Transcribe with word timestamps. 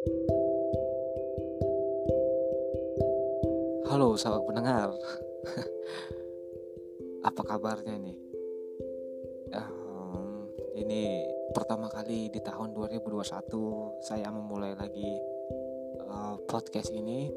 Halo 0.00 0.16
sahabat 4.16 4.48
pendengar. 4.48 4.88
Apa 7.28 7.44
kabarnya 7.44 8.00
nih? 8.00 8.16
Um, 9.52 10.48
ini 10.80 11.28
pertama 11.52 11.92
kali 11.92 12.32
di 12.32 12.40
tahun 12.40 12.72
2021 12.72 13.28
Saya 14.00 14.32
memulai 14.32 14.72
lagi 14.72 15.20
uh, 16.08 16.40
podcast 16.48 16.96
ini. 16.96 17.28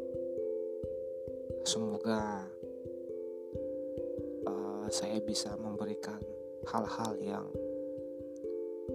Semoga 1.68 2.48
uh, 4.48 4.88
saya 4.88 5.20
bisa 5.20 5.52
memberikan 5.60 6.24
hal-hal 6.72 7.12
yang 7.20 7.44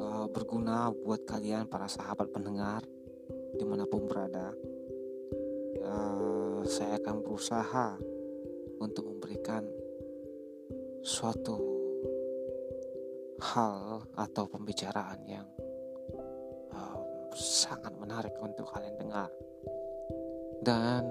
uh, 0.00 0.25
berguna 0.32 0.89
buat 0.89 1.29
kalian 1.29 1.69
para 1.69 1.85
sahabat 1.85 2.32
pendengar 2.32 2.80
di 3.54 3.64
mana 3.64 3.88
pun 3.88 4.04
berada 4.04 4.52
uh, 5.84 6.61
saya 6.68 7.00
akan 7.00 7.16
berusaha 7.25 7.96
untuk 8.79 9.08
memberikan 9.08 9.64
suatu 11.00 11.56
hal 13.39 14.04
atau 14.18 14.44
pembicaraan 14.50 15.20
yang 15.25 15.48
uh, 16.75 16.98
sangat 17.32 17.94
menarik 17.96 18.34
untuk 18.42 18.66
kalian 18.68 18.98
dengar. 18.98 19.30
Dan 20.58 21.06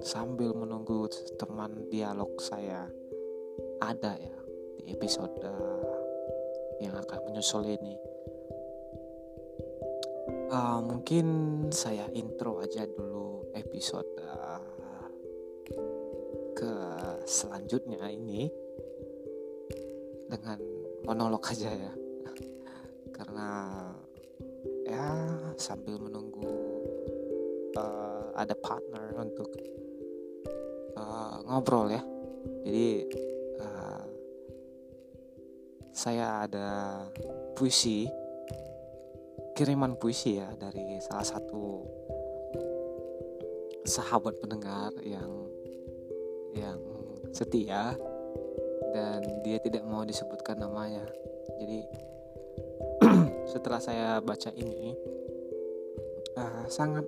sambil 0.00 0.54
menunggu 0.54 1.10
teman 1.36 1.90
dialog 1.90 2.30
saya 2.38 2.86
ada 3.82 4.14
ya 4.16 4.36
di 4.80 4.94
episode 4.94 5.36
yang 6.80 6.96
akan 6.96 7.18
menyusul 7.28 7.66
ini 7.66 8.09
uh, 10.50 10.80
mungkin 10.82 11.26
saya 11.70 12.10
intro 12.10 12.58
aja 12.60 12.84
dulu 12.84 13.54
episode 13.54 14.10
uh, 14.18 14.62
ke 16.52 16.72
selanjutnya 17.24 18.10
ini 18.10 18.50
dengan 20.26 20.58
monolog 21.06 21.42
aja 21.46 21.70
ya. 21.70 21.92
Karena 23.16 23.48
ya 24.84 25.06
sambil 25.54 25.96
menunggu 26.02 26.50
uh, 27.78 28.34
ada 28.34 28.54
partner 28.58 29.14
untuk 29.22 29.50
uh, 30.98 31.38
ngobrol 31.46 31.94
ya. 31.94 32.02
Jadi 32.66 32.88
uh, 33.62 34.04
saya 35.94 36.46
ada 36.48 36.68
puisi 37.54 38.19
kiriman 39.60 39.92
puisi 40.00 40.40
ya 40.40 40.48
dari 40.56 40.96
salah 41.04 41.36
satu 41.36 41.84
sahabat 43.84 44.40
pendengar 44.40 44.88
yang 45.04 45.52
yang 46.56 46.80
setia 47.28 47.92
dan 48.96 49.20
dia 49.44 49.60
tidak 49.60 49.84
mau 49.84 50.00
disebutkan 50.08 50.64
namanya. 50.64 51.04
Jadi 51.60 51.84
setelah 53.52 53.84
saya 53.84 54.16
baca 54.24 54.48
ini 54.56 54.96
uh, 56.40 56.64
sangat 56.64 57.04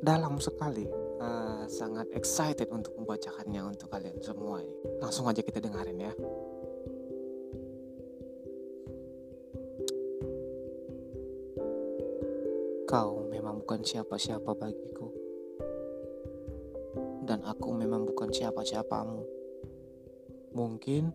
dalam 0.00 0.40
sekali. 0.40 0.88
Uh, 1.16 1.64
sangat 1.64 2.12
excited 2.12 2.68
untuk 2.68 2.92
membacakannya 3.00 3.72
untuk 3.72 3.88
kalian 3.88 4.20
semua 4.20 4.60
langsung 5.00 5.24
aja 5.24 5.40
kita 5.40 5.64
dengerin 5.64 5.96
ya 5.96 6.12
Kau 12.96 13.28
memang 13.28 13.60
bukan 13.60 13.84
siapa-siapa 13.84 14.56
bagiku, 14.56 15.12
dan 17.28 17.44
aku 17.44 17.76
memang 17.76 18.08
bukan 18.08 18.32
siapa-siapamu. 18.32 19.20
Mungkin 20.56 21.12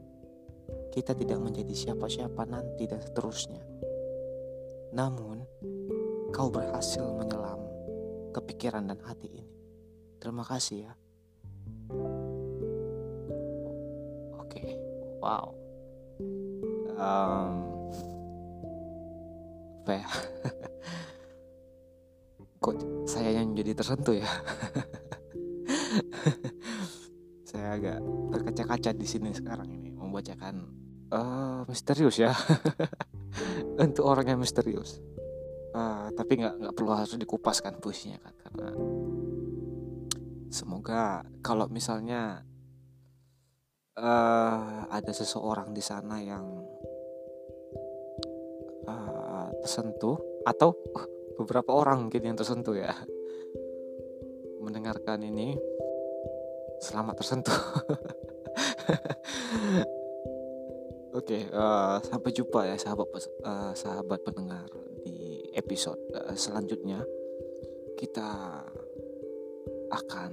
kita 0.94 1.18
tidak 1.18 1.42
menjadi 1.42 1.74
siapa-siapa 1.74 2.46
nanti 2.46 2.86
dan 2.86 3.02
seterusnya. 3.02 3.66
Namun, 4.94 5.42
kau 6.30 6.54
berhasil 6.54 7.02
menyelam 7.02 7.66
kepikiran 8.30 8.86
dan 8.86 9.02
hati 9.02 9.42
ini. 9.42 9.50
Terima 10.22 10.46
kasih 10.46 10.86
ya. 10.86 10.94
Oke, 14.38 14.54
okay. 14.54 14.70
wow. 15.18 15.50
Um, 16.94 17.58
ya? 19.90 20.06
kok 22.62 22.78
saya 23.10 23.42
yang 23.42 23.58
jadi 23.58 23.74
tersentuh 23.74 24.22
ya? 24.22 24.30
Saya 27.52 27.76
agak 27.76 28.00
berkaca-kaca 28.32 28.96
di 28.96 29.04
sini 29.04 29.36
sekarang 29.36 29.68
ini 29.68 29.92
membacakan 29.92 30.72
uh, 31.12 31.68
misterius 31.68 32.22
ya. 32.22 32.32
Untuk 33.84 34.08
orang 34.08 34.32
yang 34.32 34.40
misterius. 34.40 35.04
Uh, 35.76 36.08
tapi 36.16 36.40
nggak 36.40 36.64
nggak 36.64 36.74
perlu 36.76 36.92
harus 36.96 37.16
dikupaskan 37.16 37.80
puisinya 37.80 38.20
kan 38.20 38.36
karena 38.44 38.76
semoga 40.52 41.24
kalau 41.40 41.72
misalnya 41.72 42.44
uh, 43.96 44.84
ada 44.92 45.12
seseorang 45.16 45.72
di 45.72 45.80
sana 45.80 46.20
yang 46.20 46.44
uh, 48.84 49.48
tersentuh 49.64 50.20
atau 50.44 50.76
beberapa 51.36 51.72
orang 51.72 52.08
mungkin 52.08 52.22
yang 52.32 52.38
tersentuh 52.38 52.76
ya. 52.76 52.96
Mendengarkan 54.62 55.24
ini 55.26 55.58
selamat 56.82 57.16
tersentuh. 57.22 57.54
Oke 61.12 61.38
okay, 61.38 61.42
uh, 61.52 62.00
eh, 62.00 62.08
sampai 62.08 62.32
jumpa 62.32 62.72
ya 62.72 62.76
sahabat 62.80 63.08
uh, 63.44 63.76
sahabat 63.76 64.24
pendengar 64.24 64.72
di 65.04 65.44
episode 65.54 66.00
uh, 66.16 66.34
selanjutnya. 66.34 67.04
Kita 68.00 68.30
akan 69.92 70.32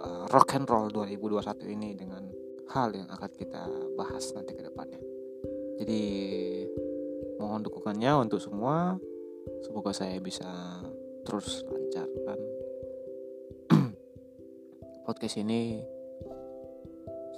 uh, 0.00 0.24
rock 0.32 0.56
and 0.56 0.66
roll 0.66 0.88
2021 0.88 1.76
ini 1.76 1.94
dengan 1.94 2.24
hal 2.72 2.96
yang 2.96 3.06
akan 3.12 3.30
kita 3.36 3.68
bahas 3.94 4.32
nanti 4.34 4.56
ke 4.56 4.64
depannya. 4.64 4.98
Jadi 5.76 6.02
mohon 7.36 7.60
dukungannya 7.60 8.26
untuk 8.26 8.40
semua 8.40 8.96
semoga 9.66 9.90
saya 9.90 10.22
bisa 10.22 10.46
terus 11.26 11.66
lancarkan. 11.66 12.38
Podcast 15.06 15.42
ini 15.42 15.82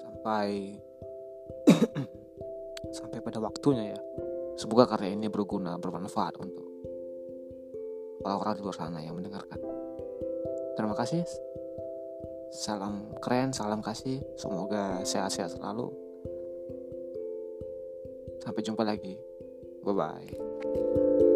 sampai 0.04 0.76
sampai 3.00 3.18
pada 3.24 3.40
waktunya 3.40 3.96
ya. 3.96 4.00
Semoga 4.60 4.84
karya 4.84 5.16
ini 5.16 5.32
berguna 5.32 5.80
bermanfaat 5.80 6.36
untuk 6.36 6.68
orang-orang 8.28 8.54
di 8.58 8.62
luar 8.66 8.76
sana 8.76 9.00
yang 9.00 9.16
mendengarkan. 9.16 9.56
Terima 10.76 10.92
kasih. 10.92 11.24
Salam 12.52 13.16
keren 13.24 13.56
salam 13.56 13.80
kasih. 13.80 14.20
Semoga 14.36 15.00
sehat-sehat 15.08 15.56
selalu. 15.56 15.88
Sampai 18.44 18.60
jumpa 18.60 18.84
lagi. 18.84 19.16
Bye 19.80 19.94
bye 19.96 21.27